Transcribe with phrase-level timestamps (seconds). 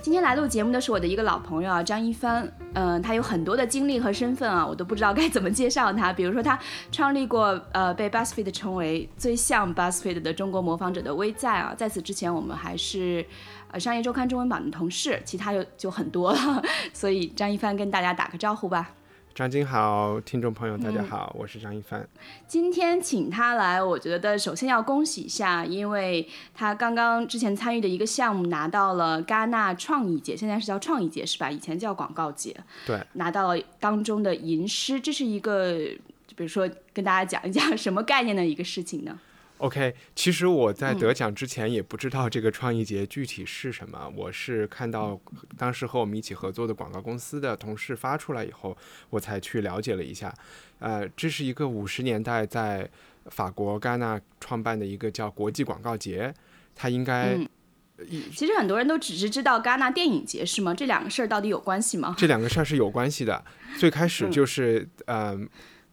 [0.00, 2.50] 今天来录节目的是我的一个老朋友啊，张一帆。
[2.74, 6.12] 嗯，他有很多的经历和身份啊，我都不知道该怎么介绍他。
[6.14, 6.56] 比如说，他
[6.92, 11.74] 创立过呃被 BuzzFeed 称为最像 BuzzFeed 的中国模仿者的微在啊。
[11.76, 13.26] 在此之前，我们还是
[13.72, 16.62] 呃商业周刊中文版的同事，其他就就很多了。
[16.94, 18.92] 所以，张一帆跟大家打个招呼吧。
[19.38, 22.04] 张晶好，听众朋友大家好，我是张一帆。
[22.48, 31.48] 今天请他来，我觉得首先要恭喜一下，因为他刚刚之前参与的一个项目拿到了戛纳创意节，现在是叫创意节是吧？
[31.48, 32.52] 以前叫广告节。
[32.84, 35.72] 对，拿到了当中的银狮，这是一个，
[36.34, 39.16] 比如说跟大家讲一讲什么概念的一个事情呢
[39.58, 45.20] ？OK，其实我在得奖之前也不知道这个创意节具体是什么，我是看到
[45.56, 48.76] 当时和我们一起合作的广告公司的同事发出来以后，
[49.10, 50.32] 我才去了解了一下。
[50.78, 52.88] 呃，这是一个五十年代在
[53.26, 56.32] 法国戛纳创办的一个叫国际广告节，
[56.74, 57.36] 它应该，
[58.32, 60.72] 其实很多人都只是知道戛纳电影节是吗？
[60.72, 62.14] 这两个事儿到底有关系吗？
[62.16, 63.44] 这两个事儿是有关系的，
[63.76, 65.48] 最开始就是嗯。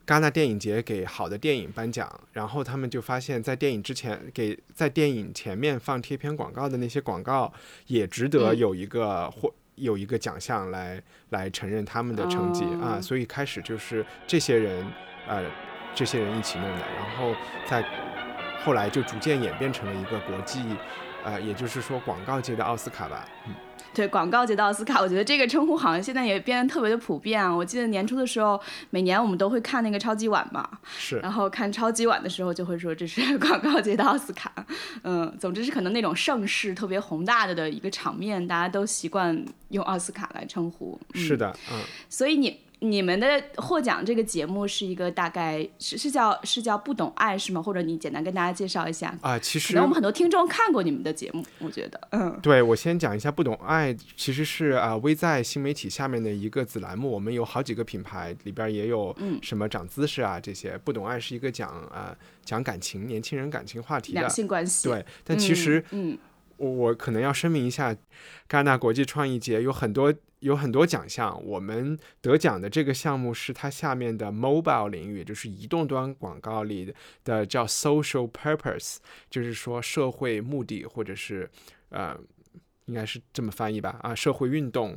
[0.06, 7.52] 戛纳电影节给好的电影颁奖，然后他们就发现，在电影之前给在电影前面放贴片广告的那些广告，
[7.88, 13.00] 也值得有一个或有一个奖项来来承认他们的成绩啊。
[13.00, 14.86] 所以开始就是这些人
[15.26, 15.44] 呃
[15.92, 17.34] 这些人一起弄的，然后
[17.68, 17.84] 在
[18.62, 20.62] 后来就逐渐演变成了一个国际
[21.24, 23.54] 呃也就是说广告界的奥斯卡吧，嗯。
[23.96, 27.42] 对广告节的奥斯卡，我觉得这个称呼好像现在也变得特别的普遍。
[27.42, 31.16] 啊我记得年初的时候，每年我们都会看那个超级碗嘛，是。
[31.20, 34.52] 然后看超级碗的时候，就会说这是 广告节的奥斯卡。
[35.02, 41.00] 嗯，总之是可能那种盛世特别宏大的的一个场面，大家都习惯用奥斯卡来称呼。
[41.14, 41.80] 是的，嗯。
[42.10, 42.65] 所以你。
[42.90, 47.62] 你们的获奖这个节目是一个大概是是叫是叫不懂爱是吗？
[47.62, 49.38] 或者你简单跟大家介绍一下啊？
[49.38, 60.78] 其实可能我们很多听众看过你们的节目，我觉得，嗯，对我先讲一下不懂爱，其实是啊微在新媒体下面的一个子栏目，我们有好几个品牌，里边也有什么长姿势啊这些。
[60.84, 64.88] 不懂爱是一个讲啊讲感情，年轻人感情话题的两性关系。
[64.88, 66.16] 对，但其实嗯。
[66.16, 66.18] 我
[66.56, 67.94] 我可能要声明一下，
[68.48, 78.96] 戛纳国际创意节有很多有很多奖项，我们得奖的这个项目是它下面的 mobile 领域，就是移动端广告里的叫 social purpose，
[79.28, 81.50] 就是说社会目的或者是
[81.90, 82.16] 呃，
[82.86, 84.96] 应该是这么翻译吧啊，社会运动、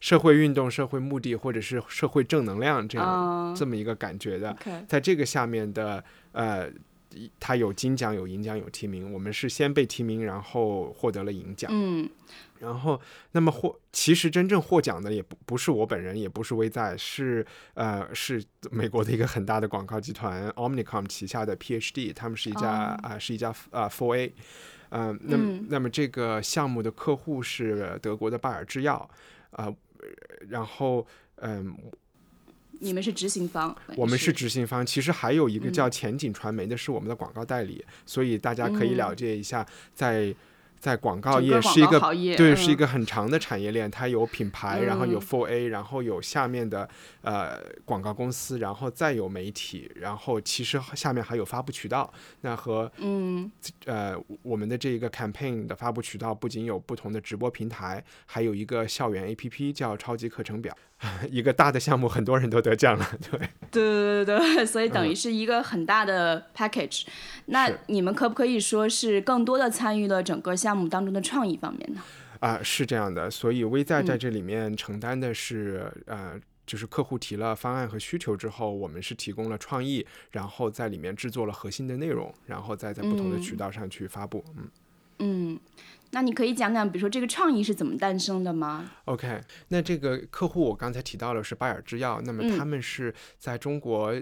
[0.00, 6.70] 社会运动、社会目的或者是社会正能量这样这么一个感觉的，在这个下面的呃。
[7.38, 9.12] 他有金奖、有银奖、有提名。
[9.12, 11.70] 我们是先被提名，然后获得了银奖。
[11.72, 12.08] 嗯，
[12.58, 13.00] 然后
[13.32, 22.68] 那么获，其实真正获奖的也不不是我本人，也不是微在，是呃是美国的一个很大的广告集团 Omnicom 旗下的 PhD，他们是一家
[23.02, 24.32] 啊是一家啊 Four A，
[24.90, 29.08] 嗯，那么那么这个项目的客户是德国的拜耳制药，
[29.50, 29.72] 啊，
[30.48, 31.06] 然后
[31.36, 31.76] 嗯。
[32.80, 34.84] 你们是执行方，我们是执行方。
[34.84, 40.12] 其实还有一个叫前景传媒的，是我们的广告代理，所以大家可以了解一下，在。
[40.12, 40.34] 在
[40.96, 42.00] 广告业是一个
[42.36, 43.88] 对，是一个很长的产业链。
[43.88, 46.88] 它有品牌，然后有 Four A，然后有下面的
[47.20, 52.12] 呃广告公司，然后再有媒体，然后其实下面还有发布渠道。
[52.40, 53.48] 那和嗯
[53.86, 60.76] 呃我们的这一个 campaign 的发布渠道不仅有不同的直播平台，还有一个校园 APP 叫超级课程表。
[61.28, 63.40] 一个大的项目，很多人都得奖了，对。
[63.72, 67.04] 对对对对， 所以等于是一个很大的 package。
[67.46, 72.02] 那你们可不可以说是更多的参与了整个项目当中的创意方面呢？
[72.40, 73.30] 啊，是这样的。
[73.30, 84.44] 所以微在在这里面承担的是，呃，就是客户提了方案和需求之后，我们是提供了创意，然后在里面制作了核心的内容，然后再在不同的渠道上去发布。
[84.56, 84.68] 嗯
[85.18, 85.60] 嗯，
[86.10, 94.14] 那你可以讲讲，比如说这个创意是怎么诞生的吗？OK，那这个客户我刚才提到了是拜耳制药，那么他们是在中国。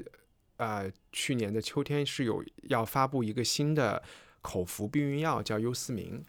[0.56, 4.02] 呃，去年的秋天是有要发布一个新的
[4.42, 6.22] 口服避孕药，叫优思明。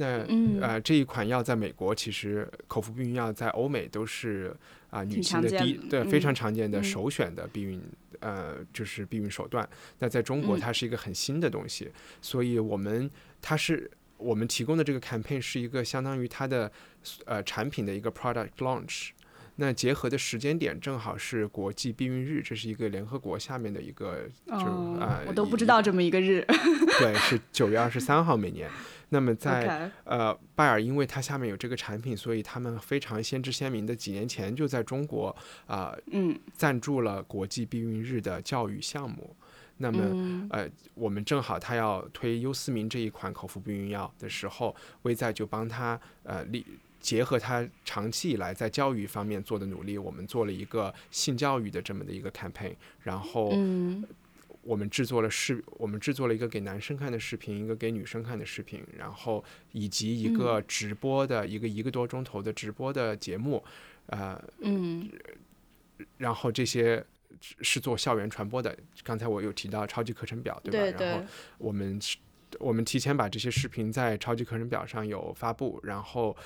[0.00, 0.24] 那
[0.60, 4.54] 呃，这一款药在美国其实口服避孕药在欧美都是
[4.90, 7.82] 啊女性的第对非常常见的首选的避孕
[8.20, 9.68] 呃就是避孕手段。
[9.98, 11.90] 那在中国它是一个很新的东西，
[12.22, 13.10] 所以我们
[13.42, 16.70] 它是我们提供的这个 campaign 是一个相当于它的
[17.24, 19.10] 呃产品的一个 product launch。
[19.60, 24.54] 那结合的时间点正好是国际避孕日，这是一个联合国下面的一个，就
[25.00, 26.46] 啊，我都不知道这么一个日。
[27.00, 28.70] 对，是九月二十三号每年。
[29.08, 35.34] 那么在呃拜耳，因为它下面有这个产品，所以他们非常先知先明的几年前就在中国
[35.66, 39.34] 啊，嗯，赞助了国际避孕日的教育项目。
[39.78, 46.64] 那么呃，我们正好他要推优思明这一款口服避孕药的时候，微在就帮他呃立
[47.00, 53.52] 结合他长期以来在教育方面做的努力，我们做了一个性教育的这么的一个 campaign，然后。
[54.62, 59.42] 我们制作了视，我们制作了一个给男生看的视频，一个给女生看的视频，然后
[59.72, 63.64] 以及一个直播的一个一个多钟头的直播的节目，
[64.06, 65.08] 呃，嗯，
[66.18, 67.02] 然后这些
[67.40, 68.76] 是做校园传播的。
[69.02, 70.98] 刚才我有提到超级课程表，对吧？
[71.00, 71.98] 然后我们
[72.58, 76.36] 我们提前把这些视频在超级课程表上有发布，然后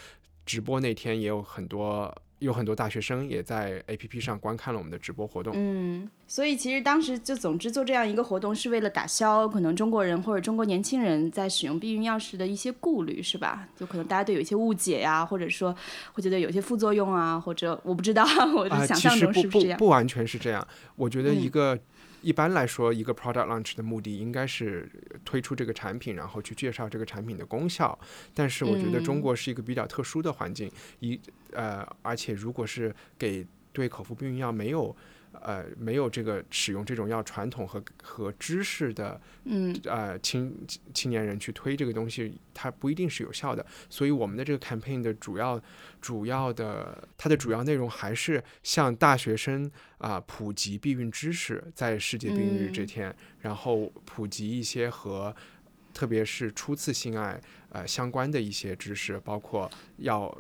[0.45, 2.15] 直播那天也有很多。
[2.43, 5.53] 有很多大学生也在 APP 上观看了我们的直播活动。
[5.57, 13.69] 嗯，所以其实当时就总之做这样一个活动，是为了打消可能中国人或者中国年轻人在使用避孕药时的一些顾虑，是吧？
[13.77, 15.75] 就可能大家对有一些误解呀，或者说
[16.13, 19.79] 会觉得有些副作用啊，或者我不知道， 我的想象中是不是这样？
[19.79, 20.67] 不完全是这样。
[20.97, 21.79] 我觉得一个。
[22.25, 24.89] 一般来说，一个 product launch 的目的应该是
[25.25, 27.99] 推出这个产品，然后去介绍这个产品的功效。
[28.33, 31.19] 但是我觉得中国是一个比较特殊的环境，一
[31.53, 34.95] 呃，而且如果是给对口服避孕药没有。
[35.41, 40.55] 呃，没有这个使用这种药传统和和知识的，嗯，呃，青
[40.93, 43.65] 青年人去推这个东西，它不一定是有效的。
[43.89, 45.59] 所以我们的这个 campaign 的主要
[46.03, 55.35] 主要的它的主要内容还是向大学生啊普及避孕知识，在世界避孕日这天，然后普及一些和
[55.95, 57.41] 特别是初次性爱
[57.71, 60.39] 呃相关的一些知识，包括要。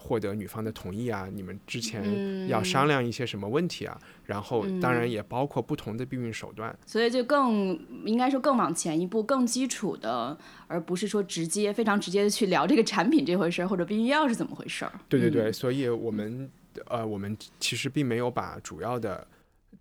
[0.00, 4.00] 获得女方的同意啊，你们之前要商量一些什么问题啊？
[4.24, 6.74] 然后当然也包括不同的避孕手段。
[6.86, 10.36] 所以就更应该说更往前一步，更基础的，
[10.66, 14.92] 而不是说直接非常直接的去聊这个产品这回事儿或者避孕药是怎么回事儿。
[15.08, 16.50] 对对对，所以我们
[16.86, 19.26] 呃，我们其实并没有把主要的。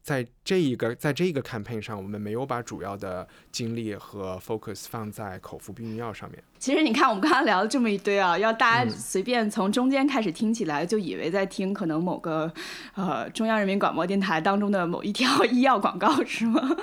[0.01, 6.41] 在这一个在这一个 campaign 上，我们没有把主要的精力和 focus 放在口服避孕药上面。
[6.57, 12.51] 其实你看，我们刚刚聊了这么一堆啊，要大家随便从中间开始听起来，就以为在听可能某个
[12.95, 16.75] 呃中央人民广播电台当中的某一条 医药广告，是吗？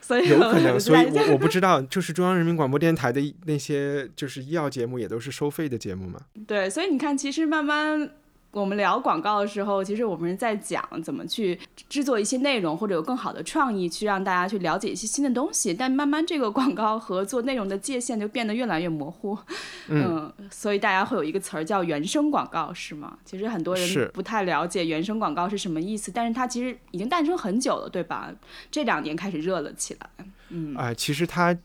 [0.00, 6.20] 所以有可能，所以我我不知道，就是中央人民广播电台的那些就是医药节目也都是收费的节目嘛？
[6.46, 8.10] 对，所以你看，其实慢慢。
[8.52, 11.56] 我们聊广告的时候，其实我们在讲怎么去
[11.88, 15.72] 制作一些内容，或者有更好的创意，去让大家去了解一些新的东西。
[15.72, 19.38] 但慢慢这个广告和做内容的界限就变得越来越模糊，
[19.86, 23.16] 嗯，所以大家会有一个词儿叫原生广告，是吗？
[23.24, 28.34] 其实很多人不太了解原生广告是什么意思，但是它其实已经诞生很久了，对吧？
[28.70, 31.56] 这两年开始热了起来，嗯啊，其实它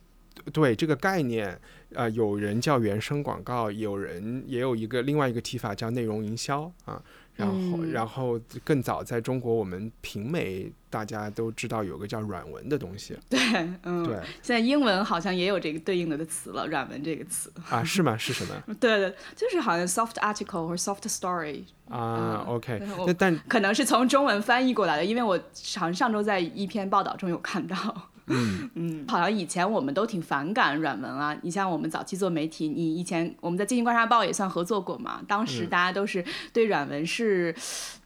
[0.54, 1.60] 对这个概念。
[1.94, 7.02] 啊，有人叫原生广告，有人也有一个另外一个提法叫内容营销啊。
[7.38, 13.14] 然后，然后更早在中国，我们平美大家都知道有个叫软文的东西。
[13.30, 13.38] 对，
[13.84, 14.16] 嗯，对。
[14.42, 17.52] 现在英文好像也有这个对应的的词了，软文这个词。
[17.70, 18.16] 啊，是吗？
[18.16, 18.64] 是什么？
[18.80, 21.64] 对对，就是好像 soft article 或 soft story。
[21.90, 22.82] 啊，OK。
[23.06, 25.38] 那但可能是从中文翻译过来的，因为我
[25.76, 28.10] 好像上周在一篇报道中有看到。
[28.27, 31.38] 嗯嗯，好像以前我们都挺反感软文啊。
[31.44, 35.22] 你像我们早期做媒体，你以前我们在《经济观察报》也算合作过嘛。
[35.27, 37.53] 当时大家都是对软文是，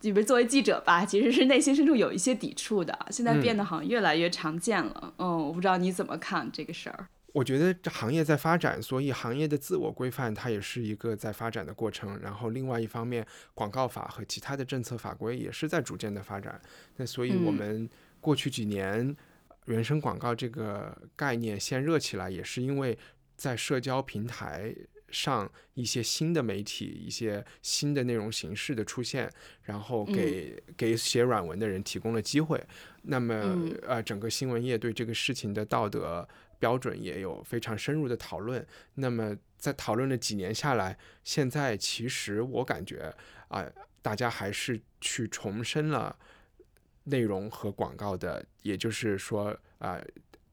[0.02, 2.98] 就比如作为记者吧，其实是内心深处有一些抵触的。
[3.10, 5.14] 现在变得好像越来越常见了。
[5.18, 7.08] 嗯，我不知道你怎么看这个事儿。
[7.32, 12.20] 我觉得这行业在发展，所以行业的自我规范它也是一个在发展的过程。
[12.22, 16.60] 然后另外一方面，广告法和其他的政策法规也是在逐渐的发展。
[16.98, 19.16] 那所以我们过去几年。
[19.70, 22.98] 原生广告这个概念先热起来，也是因为
[23.36, 24.76] 在社交平台
[25.12, 32.60] 上一些新的媒体、一些新的内容形式的出现，然后给给写软文的人提供了机会。
[33.04, 33.36] 那么，
[33.84, 38.66] 呃，整个新闻业对这个事情的道德标准也有非常深入的讨论。
[38.96, 43.14] 那么，在讨论了几年下来，现在其实我感觉
[43.50, 43.66] 啊，
[44.02, 46.18] 大家还是去重申了。
[47.10, 50.00] 内容和广告的，也就是说啊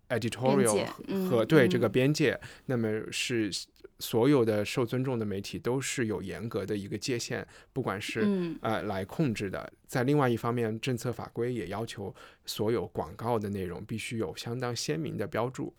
[0.09, 0.85] ，editorial
[1.29, 3.51] 和对这个边界，那么是
[3.99, 9.73] 所有的受尊重的媒体都是有严格的一个界限，不管是呃来控制的。
[9.87, 15.73] 在另外一方面，政策法规也要求所有广告的内容必须有相当鲜明的标注。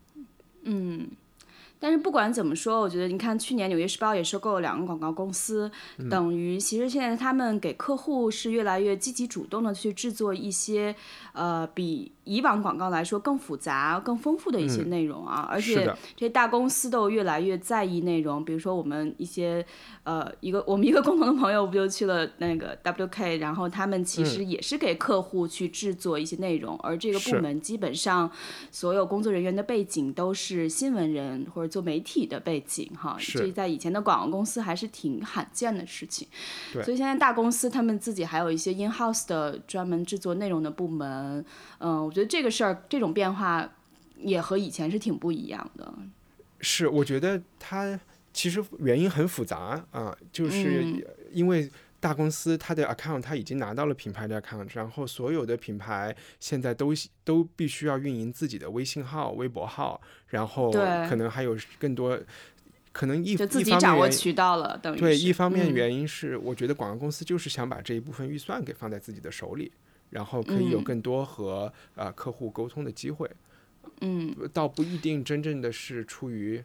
[0.62, 1.08] 嗯。
[1.80, 5.70] 但是不管怎么说，我觉得你看，去年《纽约时报》也收购了两个广告公司，
[6.10, 10.94] 等于其实现在他们给客户是越来越积极主动的去制作一些，
[11.32, 15.48] 呃，比以往广告来说更复杂、更丰富的一些内容啊。
[15.50, 19.64] 而且这些大公司都越来越在意内容，比如说我们一些，
[20.02, 28.30] 呃，一个 我们一个共同的朋友不就去了那个 WK，然后他们其实也是给客户去制作一些内容，而这个部门基本上
[28.70, 31.68] 所有工作人员的背景都是新闻人或者。
[31.68, 36.26] 做媒体的背景哈，这在以前的广告公司还是挺罕见的事情。
[36.82, 41.44] 所以现在大公司他们自己还有一些 in house 的专门制作内容的部门。
[41.80, 43.72] 嗯，我觉得这个事儿这种变化
[44.16, 45.94] 也和以前是挺不一样的。
[46.60, 47.98] 是，我觉得它
[48.32, 50.84] 其实原因很复杂啊，就是
[51.32, 51.70] 因为。
[52.00, 56.92] 大公司它的 account 它已经拿到了品牌的 account，然后所有的品牌现在都
[57.24, 62.16] 都必须要运营自己的微信号、微博号，然后可能还有更多，
[62.92, 69.72] 可能一就自己掌握渠道了，等于对一方面原因是我觉得广告公司就是想把这一部分预算给放在自己的手里，
[70.10, 73.30] 然后可以有更多和呃客户沟通的机会，
[74.00, 76.62] 嗯，倒不一定真正的是出于。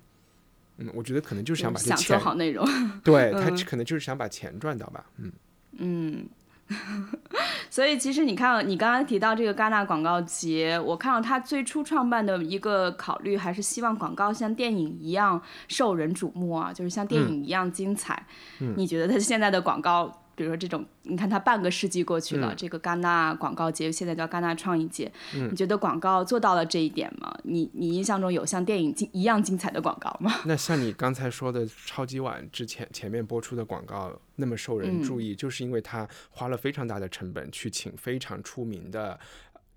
[0.78, 2.68] 嗯，我觉得可能就是想把想做好内容，
[3.04, 5.06] 对他可能就是想把钱赚到吧。
[5.18, 5.32] 嗯
[5.78, 6.28] 嗯，
[7.70, 18.26] 所以其实你看，你刚刚提到这个戛纳广告节，我看到他最初创办的一个考虑还是希望广告像电影一样受人瞩目啊，就是像电影一样精彩。
[18.60, 20.23] 嗯，你觉得他现在的广告？
[20.36, 27.32] 比如说这种，你看它半个世纪过去了，这个戛纳广告节现在叫戛纳创意节，嗯你觉得广告做到了这一点吗？
[27.44, 30.34] 你你印象中有像电影一样精彩的广告吗？
[30.46, 39.20] 那像你刚才说的超级碗之前前面播出的广告那么受人注意，就是因为它花了非常大的成本去请非常出名的、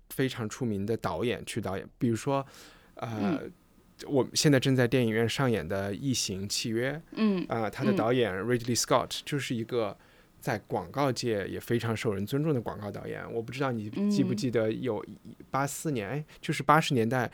[0.09, 2.43] 非常出名的导演去导演，比如说，
[2.95, 3.39] 呃，
[4.07, 9.95] 我们现在正在电影院上演的《异形契约》，嗯，啊，他的导演 Ridley Scott 就是一个。
[10.39, 15.03] 在广告界也非常受人尊重的广告导演，我不知道你记不记得有
[15.51, 17.29] 八四年，哎，就是八十年代，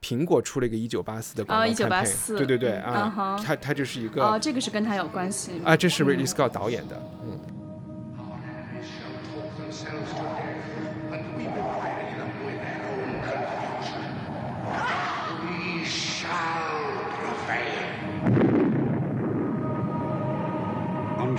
[0.00, 5.52] 苹果出了一个一九八四的广告一九八四，对对对啊，他他就是一个哦，这个是跟他有关系。
[5.64, 7.38] 啊，这是 Ridley Scott 导演的，嗯。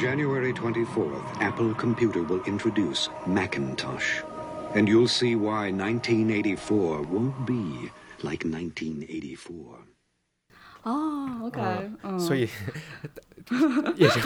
[0.03, 4.23] January 24th, Apple Computer will introduce Macintosh.
[4.75, 7.91] And you'll see why 1984 won't be
[8.23, 9.79] like 1984.
[10.85, 11.61] 哦，OK，
[12.03, 12.49] 嗯，所以
[13.97, 14.21] 也是，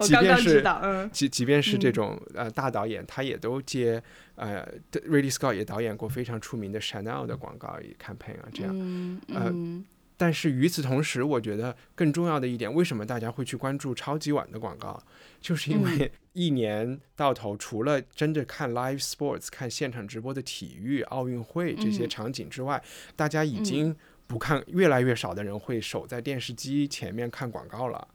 [0.00, 0.64] 即便是
[1.12, 4.02] 即即便是这种呃大导演，他也都接
[4.36, 9.52] 呃，Ridley Scott 也导演过非常出名的 Chanel 的广告 campaign 啊，这样，呃。
[10.17, 15.01] 但是与此同时，我觉得更重要的一点，为什么大家会去关注超级碗的广告，
[15.41, 22.81] 就是因为一年到头，除了真的看 live sports、看现场直播的体育、奥运会这些场景之外，
[23.17, 23.93] 大家已经
[24.25, 28.07] 不看，越来越少的人会守在电视机前面看广告了，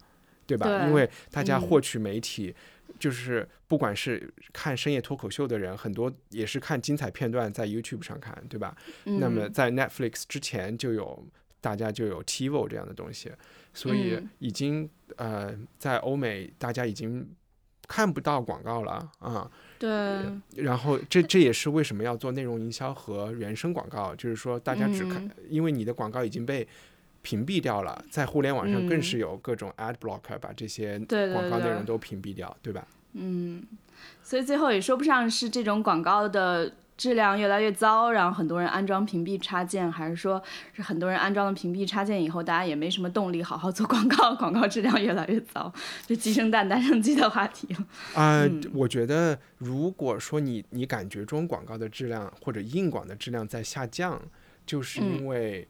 [0.47, 0.87] 对吧？
[0.87, 2.55] 因为大家获取媒体，
[2.99, 8.75] 就是不管是看深夜脱口秀的人，很多也是看精彩片段在 YouTube 上看，对吧？
[9.05, 11.23] 那么在 Netflix 之前就有。
[11.61, 13.31] 大家就有 TiVo 这样的东西，
[13.75, 17.29] 所以已经呃，在欧美大家已经
[17.87, 19.51] 看不到广告了啊。
[19.79, 19.91] 对。
[20.57, 26.67] 然后这这也是为什么要做内容营销和原生广告，就是说大家只看，因为你的广告已经被
[27.23, 32.87] 屏蔽掉了，在互联网上更是有各种 ad blocker 把这些广告内容都屏蔽掉，对吧？
[33.13, 33.63] 嗯。
[34.23, 36.73] 所以最后也说不上是这种广告的。
[37.01, 40.43] 质量越来越糟，然后很多人安装屏蔽插件，还是说
[40.75, 45.73] 是很多人安装了屏蔽插件以后，大家也没什么动力好好做广告，广告质量越来越糟，
[46.07, 47.87] 就鸡生蛋，蛋生鸡的话题了。
[48.15, 54.21] 啊，我觉得如果说你你感觉中广告的质量或者硬广的质量在下降，
[54.67, 55.67] 就是因为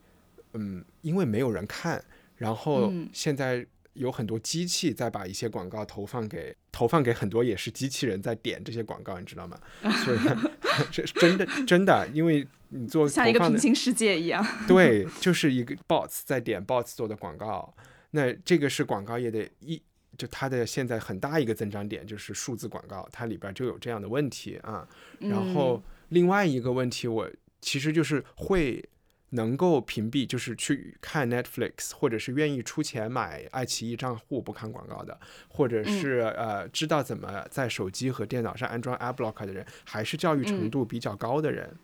[0.54, 2.02] 嗯，因为没有人看，
[2.38, 3.64] 然后现在。
[3.94, 9.58] 有很多机器在把一些广告投放给投放给很多也是机器人在点这些广告，你知道吗？
[10.04, 10.18] 所以
[10.90, 17.74] 这是真的真的，因为你做像一个平行世界一样，对，就是一个 bots 在点 bots 做的广告。
[18.12, 19.82] 那这个是广告业的一，
[20.16, 24.86] 就它的现在很大一个增长点就是数字广告，它里边就有这样的问题啊。
[25.18, 27.30] 然后另外一个问题，我
[27.60, 28.88] 其实就是会。
[29.30, 35.18] 能够屏蔽就是去看 Netflix，或者是愿意出钱买爱奇艺账户不看广告的，
[35.48, 41.74] 或者是呃知道怎么在手机和电脑上安装 AdBlock 的人，还是教育程度比较高的人，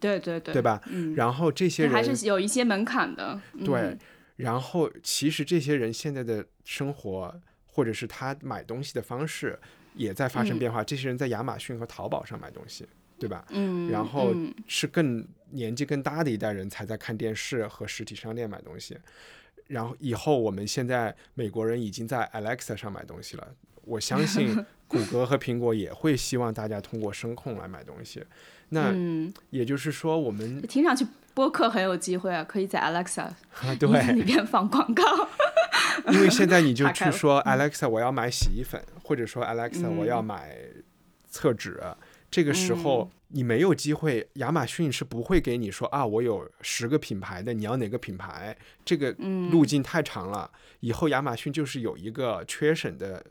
[0.00, 0.80] 对对对，对吧？
[1.14, 3.96] 然后这些人还是有一些门槛的，对。
[4.36, 9.56] 然后其实这些人现在的生活，或者是他买东西的方式，
[9.94, 10.82] 也在发生变化。
[10.82, 12.84] 这些人在亚马逊和淘宝上买东西，
[13.16, 13.46] 对吧？
[13.50, 18.98] 嗯，然后嗯是更年纪更大的一代人才在看电视和实体商店买东西。
[19.68, 23.48] 然后以后我们现在美国人已经在 Alexa 上买东西了，
[23.84, 24.54] 我相信
[24.86, 28.22] 谷歌和苹果也会希望大家通过声控来买东西。
[28.68, 33.22] 那嗯，也就是说，我们听上去播客很有机会啊，可以在 Alexa
[33.62, 35.02] 啊对，里边放广告。
[36.12, 40.56] 因为现在你就 去说 Alexa 我要买洗衣粉，或者说 Alexa 我要买
[41.30, 41.80] 厕纸，
[42.34, 48.56] 这个时候你没有机会，亚马逊是不会给你说啊，我有十个品牌的，你要哪个品牌？
[48.84, 49.12] 这个
[49.52, 50.50] 路径太长了，
[50.80, 53.24] 以后亚马逊就是有一个缺省的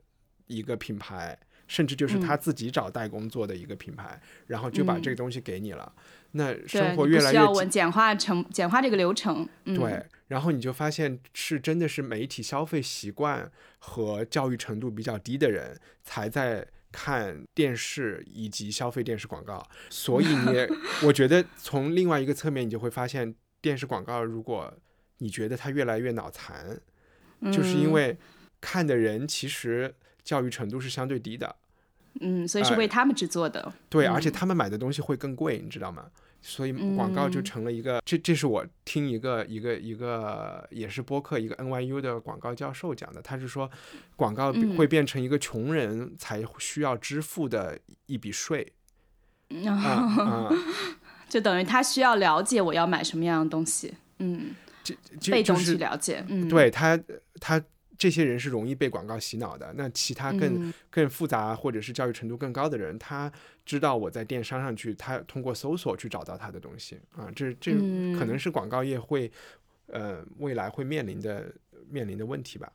[0.47, 1.37] 一个品牌。
[1.65, 5.91] 甚至就是他自己找代工做的一个品牌，然后就把这个东西给你了。
[6.31, 9.47] 那，生活越来越简化成简化这个流程。
[9.63, 20.67] 嗯、对，然后你就发现是真的是媒体消费习惯和教育程度比较低的人才在看电视以及消费电视广告，所以你
[21.03, 24.71] 我觉得从另外一个侧面，你就会发现电视广告，如果
[25.17, 26.79] 你觉得它越来越脑残，
[27.51, 28.17] 就是因嗯为
[28.61, 31.55] 看的人其实教育程度是相对低的，
[32.21, 33.73] 嗯，所以是哎为他们制作的。
[33.89, 36.11] 对，而且嗯他们买的东西会更贵，你知道吗？
[36.43, 37.43] 所以广告就嗯。
[37.43, 43.69] 成了一个，这这是我听一个一个一个也是播客一个 NYU 的广告教授讲的，他是说
[44.15, 48.73] 广告嗯会变成一个穷人才需要支付的一笔税
[49.49, 49.65] 嗯。
[49.65, 49.89] 啊
[50.21, 50.49] 啊，
[51.29, 56.99] 就等于他需要了解我要买什么样的东西，嗯，就就被动去了解，嗯，对他
[57.39, 57.61] 他
[57.97, 63.31] 这些人是容易被广告洗脑的，那其他更、嗯更复杂或者是教育程度更高的人，他
[63.65, 69.31] 知道我在电商上去，他通过搜索去找到他的东西啊，这这嗯可能是广告业会
[69.87, 71.51] 呃未来会面临的
[71.89, 72.71] 面临的问题吧。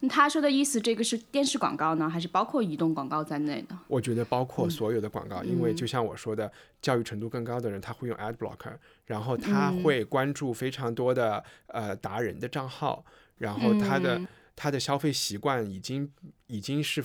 [0.00, 3.76] 那他说的意思，这个是电视广告呢，还是包括移动广告在内的？
[3.88, 6.50] 我觉得包嗯括所有的广告，因为就像我说的，
[6.80, 8.74] 教育程度更高的人他会用 ad blocker，
[9.04, 13.04] 然后他嗯会关注非常多的呃达人的账号，
[13.38, 16.10] 然后他的、嗯他的消费习惯已经
[16.46, 17.04] 已经是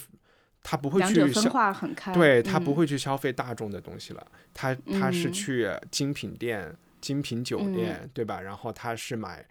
[0.63, 2.13] 他不会去消化很开。
[2.13, 8.39] 对他不嗯会去消费大众的东西了，他他是嗯去精品店、精品酒店，对吧？
[8.39, 9.45] 然后他是买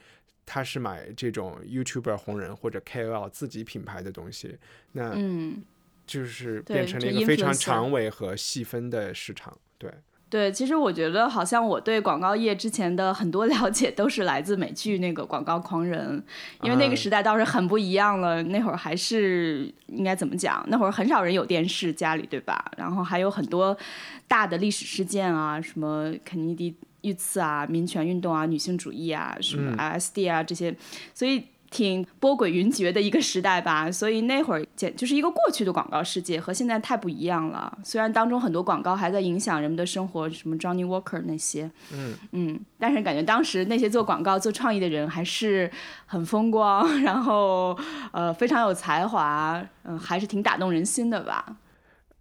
[0.46, 4.56] 他是买这种 YouTuber 红人或者 KOL 自己品牌的东西，
[4.92, 5.62] 那嗯，
[6.06, 9.54] 就是变成了一个非常长尾和细分的市场。
[9.76, 9.92] 对，
[10.30, 16.22] 对，其实我觉得好像我对广告业之前的很多 了解都是来自美剧那个《广告狂人》，
[16.64, 18.40] 因为那啊个时代倒是很不一样了。
[18.44, 20.64] 那会儿还是应该怎么讲？
[20.68, 22.64] 那会儿很少人有电视家里，对吧？
[22.76, 23.76] 然后还有很多
[24.28, 30.72] 大的历史事件啊，什么肯尼迪遇刺啊、民权运动啊、女性主义啊、什么 LSD 啊这些，
[31.12, 31.44] 所以。
[31.70, 37.78] 挺波诡云谲的一个时代吧，所以那会儿简就是一个过去的广告世界，和现在太不一样了。
[37.84, 45.70] 虽然当中很多广告还在影响人们的生活，什么 Johnny Walker 那些，嗯嗯，但是感觉当时那些做广告、做创意的人还是
[46.06, 47.78] 很风光，然后
[48.10, 51.46] 呃非常有才华，嗯、还是挺打动人心的吧。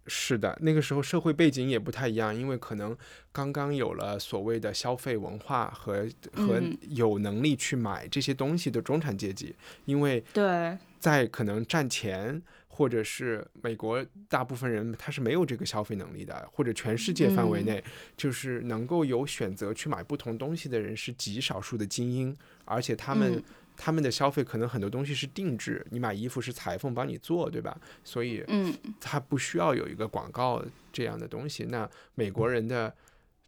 [0.06, 2.96] 是的，那个时候社会背景也不太一样，因为可能
[3.30, 6.76] 刚刚有了所谓的消费文化和和嗯。
[6.88, 17.66] 有能力去买这些东西的中产阶级，因为对，在可能战前，或者是美国大部分人他是没有这个消费能力的，或者全世界范围嗯。
[17.66, 17.84] 内，
[18.16, 23.42] 就是能够有选择去买不同东西的人是极少数的精英，而且他们、嗯
[23.82, 27.74] 他们的消费可能很多东西是定制，你买衣服是裁缝帮你做，对吧？
[28.04, 30.62] 所以嗯他不需要有一个广告
[30.92, 31.64] 这样的东西。
[31.64, 32.94] 那美国人的，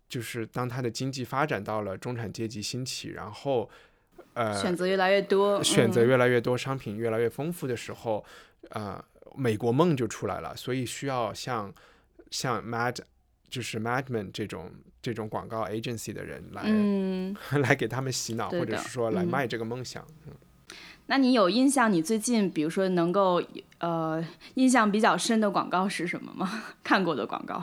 [0.09, 3.69] 就是当他的经济发展到了中产阶级兴起，然后
[4.33, 8.25] 呃选择越来越多，选择嗯越来越多，商品越来越丰富的时候，
[8.71, 9.05] 呃，
[9.37, 10.57] 美国梦就出来了。
[10.57, 11.71] 所以需要像
[12.31, 12.97] 像 Mad
[13.53, 14.71] 就是 Madman 这种
[15.03, 20.03] 这种广告 agency 的人来、嗯， 来给他们洗脑，或者是说来嗯卖这个梦想。
[21.07, 21.93] 那你有印象？
[21.93, 23.43] 你最近比如说能够
[23.79, 26.63] 呃印象比较深的广告是什么吗？
[26.83, 27.63] 看过的广告？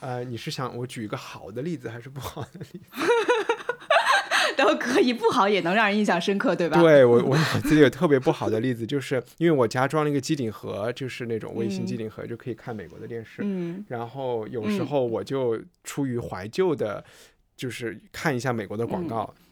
[0.00, 2.80] 呃，你是想我举一个好的例子还是不好的例子？
[4.56, 6.80] 都可以，不好也能让人印象深刻，对吧？
[6.80, 13.42] 对我， 我脑子里有特别不好的例子，就是因为我家装了一个机顶盒，就是那种卫星机顶盒，就可以看美国的电视。
[13.44, 17.04] 嗯然后有时嗯候我就出于怀旧的，
[17.56, 19.32] 就是看一下美国的广告。
[19.36, 19.42] 嗯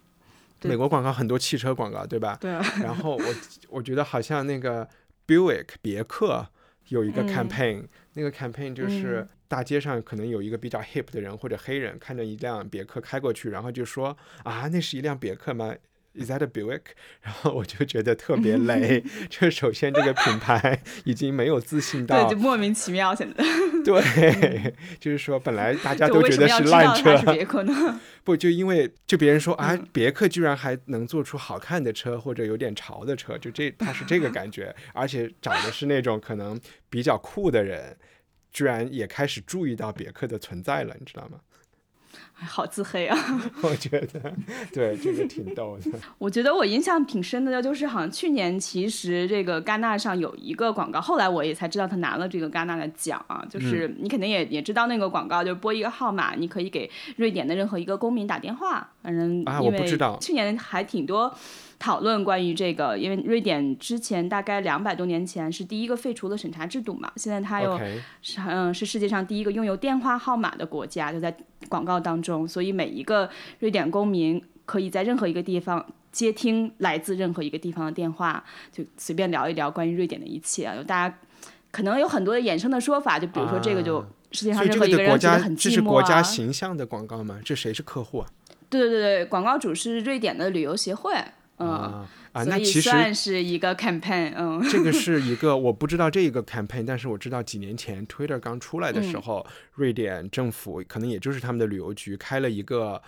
[0.63, 2.37] 美国广告很多汽车广告，对吧？
[2.39, 3.25] 对，啊然后我
[3.71, 4.87] 我觉得好像那个
[5.27, 6.47] Buick 别克
[6.89, 15.75] 有一个嗯 campaign，、那个 campaign 就是嗯大街上可能有一个比较 hip 的人或者黑人看着一辆别克开过去，然后就说啊，那是一辆别克吗
[16.15, 16.83] ？Is that a Buick？
[17.21, 19.03] 然后我就觉得特别雷。
[19.29, 23.45] 就首先这个品牌已经没有自信到，对，就莫名其妙现在。
[23.85, 28.01] 对，就是说本来大家都觉得是烂车，别克呢？
[28.23, 37.97] 不就因为就别人说啊，别克居然还能做出好看的车或者有点潮的车，就这他是这个感觉，而且长得是那种可能比较酷的人，
[38.53, 41.39] 居然也开始注意到别克的存在了，你知道吗？
[42.43, 43.17] 好自黑啊！
[43.61, 44.35] 我觉得，
[44.73, 45.91] 对这个挺逗的。
[46.17, 53.47] 我觉得我印象挺深的，就是好像去年其实这个戛纳上有一个广告，后来我也才知道他拿了这个戛纳的奖啊。
[53.51, 58.91] 就是你肯定也也知道那个广告，就是拨一个号码，你可以给瑞典的任何一个公民打电话。
[59.03, 60.19] 反正啊，我不知道。
[60.19, 61.33] 去年还挺多。
[61.81, 67.77] 讨论关于这个，因为瑞典之前大概两百多年前是第一个废除了审查制度嘛，现在它又
[68.21, 71.35] 是嗯是世界上第一个拥有电话号码的国家，就在
[71.71, 80.77] 广告当中，所以每一个瑞典公民可以在任何一个地方接听来自任何一个地方的电话，就随便聊一聊关于瑞典的一切啊。
[80.87, 81.19] 大家
[81.71, 85.63] 可能有很多的衍生的说法，就比如说这个就世界上任何一个人觉得很寂寞啊。
[85.63, 87.41] 这是国家形象的广告吗？
[87.43, 88.29] 这谁是客户啊？
[88.69, 91.15] 对对对对，广告主是瑞典的旅游协会。
[91.67, 99.45] 啊啊，那其实算是一个 campaign，嗯， 这个是一个我不知道这一个 campaign，但是我知道几年前 Twitter 刚出来的时候，
[99.75, 103.03] 瑞典政府可能也就是他们的旅游局开了一个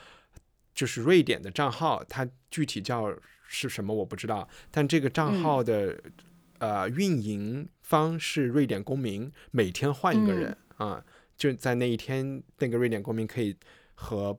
[0.74, 3.14] 就是瑞典的账号，它具体叫
[3.46, 5.96] 是什么我不知道，但这个账号的
[6.58, 11.04] 呃运营方是瑞典公民，每天换一个人啊，
[11.36, 13.56] 就在那一天那个瑞典公民可以
[13.94, 14.38] 和。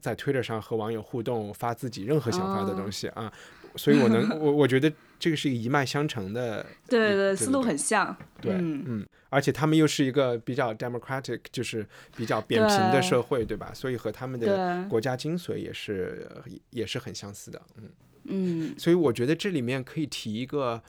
[0.00, 3.32] 在 Twitter 上和网友互动，发自己任何想法的东西啊，
[3.76, 13.72] 所以我能我我觉得这个是一个一脉相承的， 对对，思路很像，对，嗯，而且他们又是一个比较 democratic，就是比较扁平的社会，对吧？
[13.74, 16.28] 所以和他们的国家精髓也是
[16.70, 17.90] 也是很相似的，嗯。
[18.26, 20.82] 嗯，所以我觉得这里面可以提一个，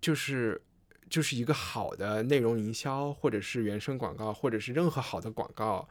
[0.00, 0.62] 就是
[1.10, 5.88] 就是一个好的内容营销，或者是原生广告，或者是任何好的广告。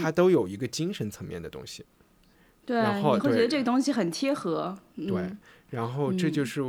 [0.00, 1.84] 它都有一个精神层面的东西，
[2.64, 5.30] 对，然后你会觉得这个东西很贴合，对，
[5.70, 6.62] 然后这就是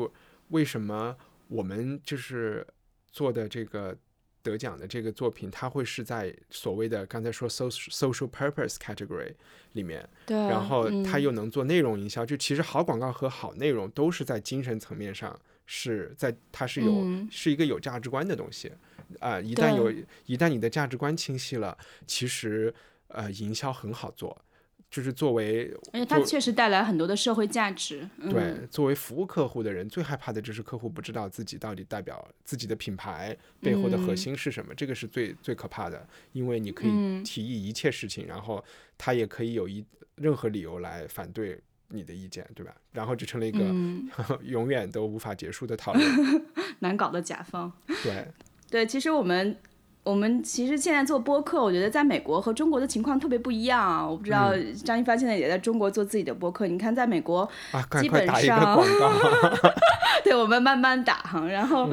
[0.50, 1.16] 为什么
[1.48, 2.66] 我们就是
[3.12, 3.96] 做的这个
[4.42, 9.34] 得奖的这个作品，它会是在所谓的刚才说 social social purpose category
[9.74, 18.72] 里面，对，然后它又能做内容营销，就其实好广告和好内容都是在精神层面上是在它是有是一个有价值观的东西。
[19.20, 19.92] 啊，一旦有
[20.26, 22.74] 一旦你的价值观清晰了，其实。
[23.08, 24.36] 呃，营销很好做，
[24.90, 28.08] 就是作为，而且它确实带来很多的社会价值。
[28.30, 36.08] 对，作为服务客户的人，最害怕的就是客户不知道自己到底代表自己的品牌背后的核心是什么，这个是最最可怕的。
[36.32, 38.64] 因为你可以提议一切事情，然后
[38.98, 39.86] 他也可以有一
[40.16, 42.76] 任何理由来反对你的意见，对吧？
[42.92, 43.60] 然后就成了一个
[44.44, 46.06] 永远都无法结束的讨论，
[46.80, 47.72] 难搞的甲方。
[48.04, 48.28] 对，
[48.70, 49.56] 对，其实我们。
[50.04, 54.06] 我们其实现在做播客，我觉得在美国和中国的情况特别不一样啊！
[54.06, 56.68] 我不知道张一帆现在也在中国做自己的播客。
[56.68, 57.50] 你看，在美国，
[58.02, 58.82] 基本上，
[60.24, 61.90] 对我们慢慢打哈，然后。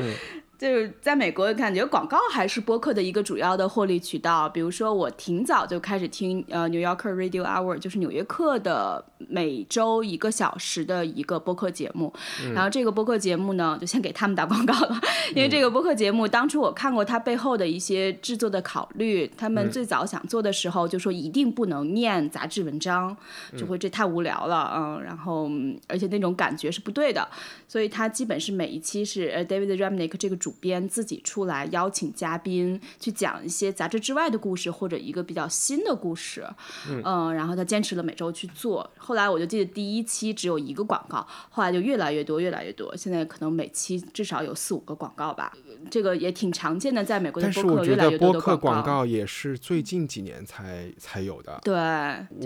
[0.60, 4.46] 就是在美国，感觉广告还是播客的一个主要的获利渠道。
[4.46, 12.12] 比如说，我挺早就开始听呃 New Yorker Radio Hour，就是纽约客的每周一个小时的一个播客节目。
[12.52, 15.00] 然后这个播客节目呢，就先给他们打广告了，
[15.34, 19.26] 因为这个播客节目当初我看过它背后的一些制作的考虑。
[19.38, 23.16] 他们最早想做的时候就说一定不能念杂志文章，
[23.56, 25.50] 就会这太无聊了，嗯，然后
[25.88, 27.26] 而且那种感觉是不对的。
[27.66, 30.49] 所以它基本是每一期是呃 David Remnick 这个主。
[30.50, 36.44] 主编自己出来邀请嘉宾去讲一些杂志之外的故事，或者一个比较新的故事，
[36.88, 38.90] 嗯，然后他坚持了每周去做。
[38.98, 42.96] 后来我就记得第一期只有一个广告，后来就越来越多，越来越多。
[42.96, 45.56] 现在可能每期至少有四五个广告吧，
[45.88, 48.60] 这个也挺常见的，在美国的播客越来越多的广告。
[48.60, 51.60] 广告也是最近几年才才有的。
[51.62, 51.76] 对，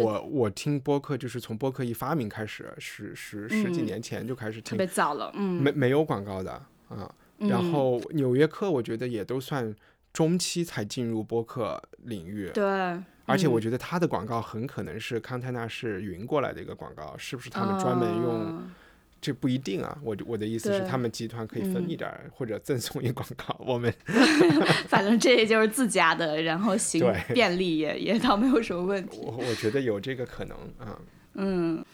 [0.03, 6.53] 我我听播客就是从播客一发明开始，十十十几年前就开始听，特别早了，嗯，没没有广告的
[6.89, 7.11] 啊。
[7.39, 9.75] 然后《纽约客》我觉得也都算
[10.13, 12.65] 中期才进入播客领域，对。
[13.27, 18.63] 而且我觉得他的广告很可能是康泰纳是云过来的一个广告，是不是他们专门用？
[19.19, 19.97] 这不一定啊。
[20.03, 23.59] 我我的意思是，他们集团可以分一点儿，或者赠送一广告。
[23.61, 23.91] 我们
[24.87, 29.23] 反正这也就是自家的，然后 行便利也也倒没有什么问题。
[29.25, 30.93] 我我觉得有这个可能啊。
[30.93, 30.99] 嗯，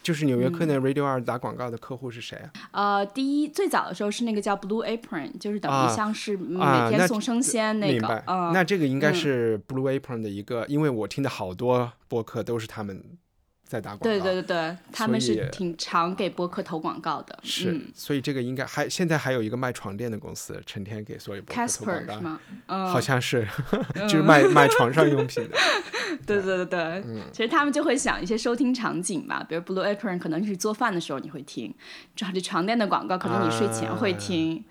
[0.03, 2.51] 就是纽约客那 Radio 二打广告的客户是谁啊？
[2.71, 8.23] 呃，第一最早的时候是那个叫 Blue Apron，就是等于像是每天送生鲜那个。
[8.53, 13.03] 那这个应该是 Blue Apron 的一个，因为我听的好多播客都是他们
[13.71, 14.03] 在打广告。
[14.03, 17.39] 对对对对，他们是挺常给播客投广告的。
[17.41, 22.19] 是，嗯所以这个应该还现在还有一个卖床垫的公司，成天给所有播客投广 Casper 告是。
[22.19, 22.39] 吗？
[22.67, 23.47] 嗯，好像是，
[23.93, 25.57] 就是卖卖床上用品的。
[26.27, 31.73] 对对对对，嗯其实他们就会想一些收听场景嘛，比如 Blue Apron 可能是做饭的时候你会听，
[32.13, 34.61] 这这床垫的广告可能你睡前会听，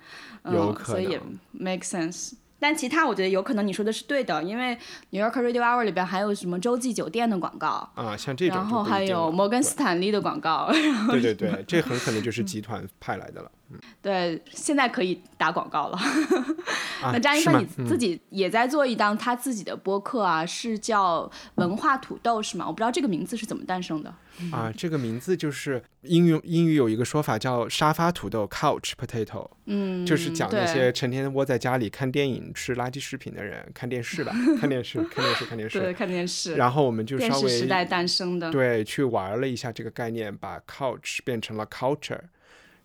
[0.43, 1.19] 嗯，有可所以也
[1.51, 2.33] make sense。
[2.61, 4.77] 但其他我觉得有可能你说的是对的，因为
[5.09, 10.71] New York Radio Hour 里边还有什么洲际酒店的广告，啊，像这种然后还有摩根斯坦利的广告，
[11.09, 13.51] 对对对对，这很可能就是集团派来的了。
[13.73, 15.97] 嗯对，现在可以打广告了。
[17.01, 22.65] 啊那张一是吗帆你自己也在做一档他自己的播客啊，是叫文化土豆是吗？
[22.67, 24.13] 我不知道这个名字是怎么诞生的。
[24.51, 35.93] 啊，这个名字就是英语英语有一个说法叫沙发土豆 （couch potato），嗯，就是讲那些成天窝在家里看电影、吃垃圾食品的人，看电视吧， 看电视，看电视，看电对视。
[35.93, 38.51] 看电视，然后我们就稍微时代诞生的。
[38.51, 42.19] 对去玩了一下这个概念，把 couch 变成了 culture。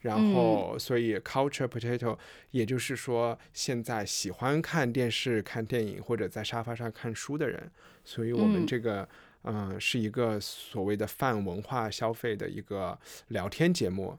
[0.02, 2.16] 然嗯后，所以 culture potato，
[2.52, 7.68] 也就是说，现在喜欢看电视、看电影或者在沙发上看书的人，
[8.04, 9.08] 所以我们嗯这个，
[9.46, 14.18] 嗯、是一个所谓的泛文化消费的一个聊天节目，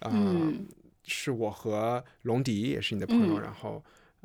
[0.00, 0.66] 啊、嗯
[1.04, 3.82] 是我和龙迪也是你的朋友，嗯然后，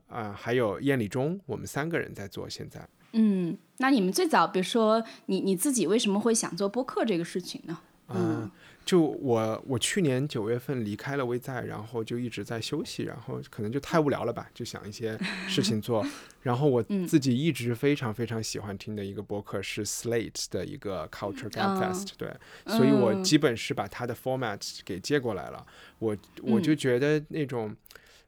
[0.07, 2.87] 啊、还有燕礼忠，我们三个人在做现在。
[3.11, 7.79] 嗯，那你们最早，比如说你你自己为什么会想做播客这个事情呢？
[8.13, 8.49] 嗯，
[8.85, 15.17] 就我我去年九月份离开了微在，然后就一直在休息，然后可能就太无聊了吧，就想一些
[15.47, 16.05] 事情做。
[16.41, 22.33] 然后我嗯自己一直非常非常喜欢听的一个播客是 Slate 的一个 Culture Gabfest，、对，
[22.65, 25.65] 所以我嗯基本是把它的 format 给借过来了。
[25.99, 27.75] 我我就觉得那种，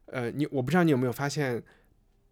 [0.06, 1.64] 呃，你我不知道你有没有发现，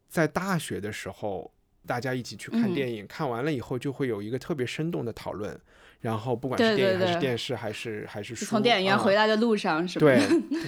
[0.07, 1.51] 在大学的时候。
[1.87, 5.59] 大家一起去看嗯电影，看完了以后就会有一个特别生动的讨论，
[6.01, 10.05] 然后不管是电影还是电视还是还是书，从电影院啊回来的路上是吧？
[10.05, 10.19] 对，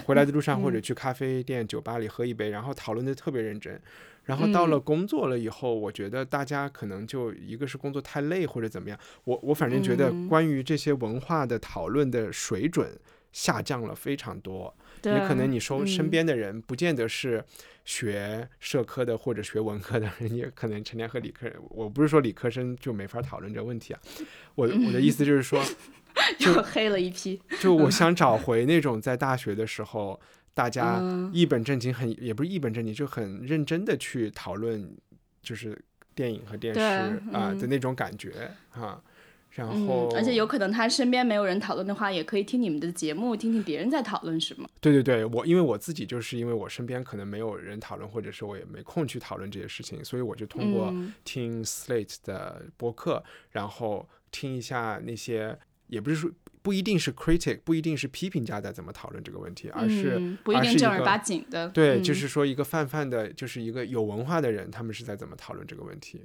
[0.05, 3.79] 回来的路上 或者嗯去咖啡店、酒吧里喝一杯，然后讨论的特别认真。
[4.23, 12.91] 然后到了嗯工作了以后，我觉得大家可能就一个是工作太累或者怎么样，我我反正觉得嗯关于这些文化的讨论的水准
[13.31, 14.73] 下降了非常多。
[15.01, 17.43] 对，也可能你说身嗯边的人不见得是
[17.85, 21.55] 学社科的或者学文科的人，也可能成天和理科人。
[21.69, 23.99] 我不是说理科生就没法讨论这个问题啊，
[24.55, 25.63] 我我的意思就是说，
[26.37, 27.41] 就黑了一批。
[27.59, 30.19] 就我想找回那种在大学的时候，
[30.53, 34.95] 大家嗯一本正经很，也不是一本正经，就很认真的去讨论，
[35.41, 35.75] 就是
[36.13, 39.01] 电影和电视啊、嗯的那种感觉啊。
[39.51, 44.69] 然嗯后，，而且有可能他身边没有人讨论的话，也可以听你们的节目，听听别人在讨论什么。
[44.79, 61.67] 对对对，我因为我自己就是因为我身边可能没有人讨论，或者是我也没空去讨论这些事情，所以我就通过嗯听 Slate 的播客，然后听一下那些，也不是说不一定是 critic，不一定是批评家在怎么讨论这个问题，而是、嗯、不一定正儿八经的。
[61.69, 66.21] 对，嗯就是说一个泛泛的，就是一个有文化的人，他们是在怎么讨论这个问题。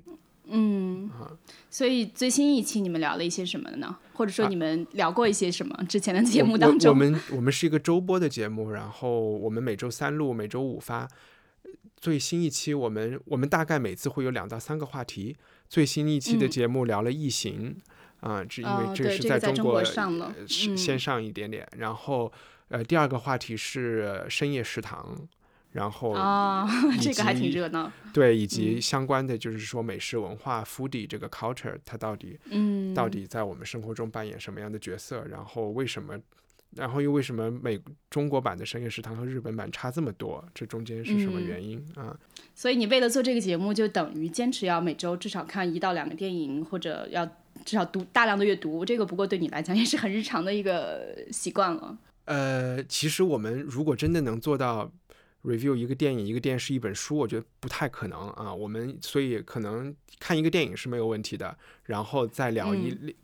[0.48, 1.10] 嗯，
[1.68, 3.96] 所以最新一期你们聊了一些什么呢？
[4.14, 5.84] 或者说啊你们聊过一些什么？
[5.88, 11.08] 之前的节目当中，我我们我们是一个周播的节目，然后我们每周三录，每周五发。
[11.96, 15.36] 最新一期我们我们大概每次会有两到三个话题。
[15.68, 17.74] 最新一期的嗯节目聊了异形，
[18.20, 21.66] 啊、这因为这个是这个在中中国国上了先上一点点。
[21.78, 22.30] 然后
[22.68, 25.16] 呃，第二个话题是深夜食堂，
[25.76, 27.92] 然后啊、以 这个还挺热闹。
[28.14, 35.22] 对，以及嗯相关的就是说美食文化 foodie 这个 culture 它到底嗯，到底在我们生活中扮演什么样的角色？
[35.30, 36.18] 然后为什么？
[36.74, 40.44] 然后又为什么美中国版的深夜食堂和日本版差这么多？
[40.54, 42.14] 这中间是什么嗯原因啊？
[42.54, 47.24] 所以你为了做这个节目，就等于坚持要每周至少看一到两个电影，或者要
[47.64, 48.84] 至少读大量的阅读。
[48.84, 51.96] 这个不过对你来讲也是很日常的一个习惯了。
[52.26, 54.90] 呃，其实我们如果真的能做到
[55.46, 58.52] review 一个电影、一个电视、一本书，我觉得不太可能啊。
[58.52, 63.14] 我们所以可能看一个电影是没有问题的，然后再聊一。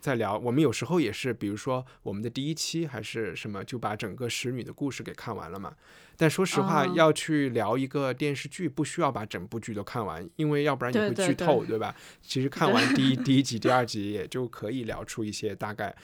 [0.00, 5.74] 再聊，我们有时候也是，比如说我们的第一期还是什么，就把整个《使女》的故事给看完了嘛。
[6.18, 11.96] 但说实话，哦要去聊一个电视剧，不需要把整部剧都看完，因为要不然你会对对对剧透，对吧？
[12.20, 15.96] 其实 看完第一第一集、第二集也就可以聊出一些大概，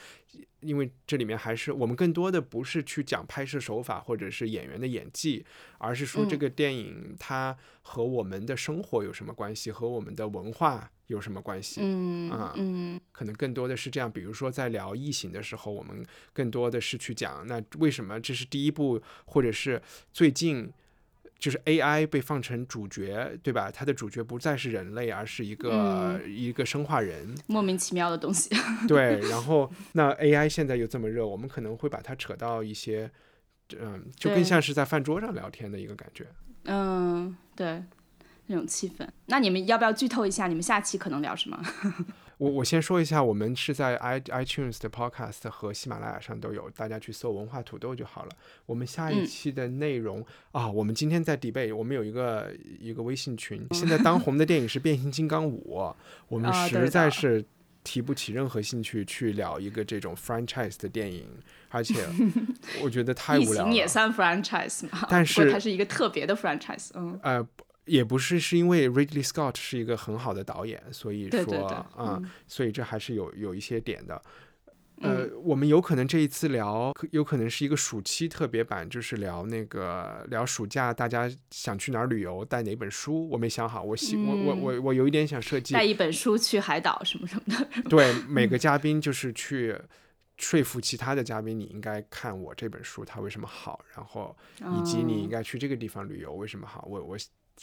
[0.61, 5.45] 因为这里面还是我们更多的不是去讲拍摄手法或者是演员的演技，
[5.77, 11.81] 而是说这嗯个电影它和我们的生活有什么关系，和我们的文化有什么关系。
[11.83, 19.81] 嗯啊嗯可能更多的是这样，比如说在聊异形的时候，我们更多的是去讲那为什么这是第一部，或者是
[20.13, 20.71] 最近
[21.41, 23.71] 就是 AI 被放成主角，对吧？
[23.71, 27.35] 它的主角不再是人类，而是一个、一个生化人。
[27.47, 28.47] 莫名其妙的东西。
[28.87, 33.09] 对，然后那 AI 现在又这么热，我们可能会把它扯到一些，
[33.79, 36.27] 嗯，就更像是在饭桌上聊天的一个感觉。
[36.65, 37.83] 嗯，对，
[38.45, 39.07] 那种气氛。
[39.25, 41.59] 那你们要不要剧透一下，你们下期可能聊什么？
[42.41, 48.31] 我我先说一下，我们是在 i iTunes 的 Podcast 和喜马拉雅上都有，大家去搜“文化土豆”就好了。
[48.65, 55.77] 我们下一嗯期的内容、啊，我们今天在 debate，我们有一个一个微信群，现在当红的电影是《变形金刚五》，
[56.29, 57.45] 我们实在是
[57.83, 61.27] 提不起任何兴趣去聊一个这种 franchise 的电影，
[61.69, 62.03] 而且
[62.81, 63.69] 我觉得太无聊了。
[63.69, 65.05] 形也算 franchise 嘛？
[65.07, 66.89] 但是它是一个特别的 franchise。
[66.95, 67.47] 嗯，呃，
[67.91, 74.21] 也不是，是因为 Ridley Scott 是一个很好的导演，所以说，嗯，所以这还是有有一些点的。
[75.03, 83.81] 嗯呃，我们有可能这一次聊，有可能是一个暑期特别版，就是聊那个聊暑假大家想去哪儿旅游，带哪本书，我没想好。
[83.81, 87.67] 我希、我我我我有一点想设计带，一本书去海岛什么什么的。
[87.89, 89.75] 对每个嘉宾就是去
[90.37, 96.85] 说服其他的嘉宾，你应该看我这本书它为什么好，然后以及你应该去这个地方旅游为什么好。
[96.87, 97.17] 我我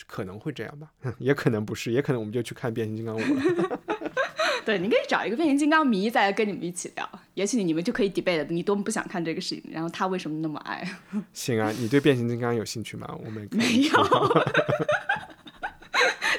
[0.07, 3.81] 可能会这样吧， 也可能不是，也可能我们就去看变形金刚五了。
[4.65, 10.87] 对，你可以找一个变形金刚迷再来跟你们一起聊，也许你们就可以 debate 你多么不想看这个事情，然后他为什么那么爱？
[11.33, 13.09] 行啊，你对变形金刚有兴趣吗？
[13.25, 14.45] 我们没有。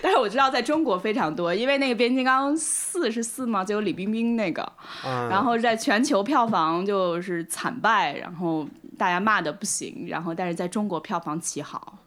[0.01, 3.65] 但是我知道在中国非常多，因为那个变形金刚四是四嘛？
[3.65, 4.61] 就有李冰冰那个，
[5.03, 11.97] 啊，然后在全球票房就是惨败，然后大家骂的不行，然后但是在中国票房奇好。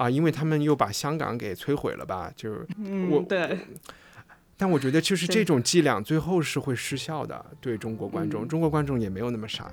[0.00, 2.32] 啊，因为他们又把香港给摧毁了吧？
[2.34, 2.66] 就是
[3.10, 3.58] 我嗯，对，
[4.56, 9.70] 但我觉得就是这种伎俩最后是会失效的，对中国观众，嗯中国观众也没有那么傻。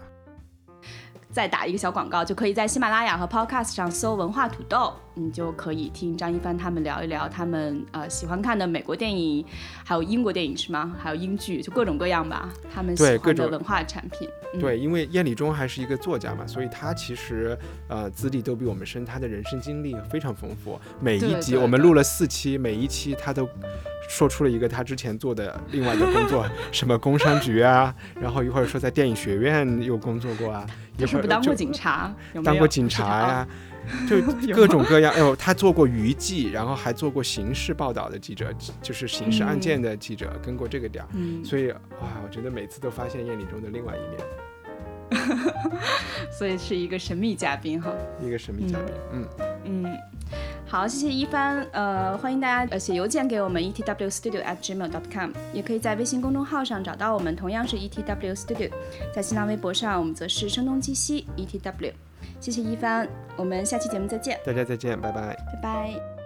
[1.29, 9.45] 再打一个小广告，就可以在喜马拉雅和 Podcast 上搜“文化土豆”，你就可以听张一帆他们聊一聊他们呃喜欢看的美国电影，
[9.83, 10.95] 还有英国电影是吗？
[10.97, 14.27] 还有英剧，就各种各样吧，他们喜对各种欢的文化产品。
[14.53, 17.57] 嗯对，因为燕礼中还是一个作家嘛，所以他其实
[17.89, 20.79] 呃资历都比我们深，他的人生经历非常丰富。
[20.99, 23.47] 每一集我们录了四期，每一期他都
[24.07, 30.65] 说出了一个他之前做的另外的工作，什么工商局啊， 然后一会儿说在电影学院又工作过啊，
[30.97, 32.13] 一会儿不当过警察？
[32.33, 33.47] 有有当过警察呀、
[34.07, 34.21] 就
[34.55, 35.13] 各种各样。
[35.13, 41.07] 哎呦，他做过娱记，然后还做过刑事报道的记者，就是刑事案件的记者，跟过这个点儿。
[41.13, 45.27] 嗯，所以哇，我觉得每次都发现燕礼中的另外一面，
[46.31, 47.91] 所以是一个神秘嘉宾哈。
[48.21, 48.93] 一个神秘嘉宾。
[49.13, 49.27] 嗯，
[49.65, 49.97] 嗯，
[50.69, 51.65] 好，谢谢一帆。
[51.71, 58.69] 呃，欢迎大家呃写邮件给我们 etw studio at gmail dot com，也可以在微信公众号上找到我们，同样是 etw studio。
[59.13, 61.93] 在新浪微博上，我们则是声东击西 etw。
[62.39, 65.35] 谢谢一帆，我们下期节目再见，大家再见，拜拜。
[65.53, 66.16] 拜拜。